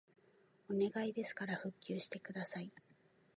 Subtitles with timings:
[0.67, 2.71] お願いですから復旧してください